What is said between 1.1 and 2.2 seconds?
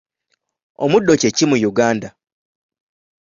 kye ki mu Uganda?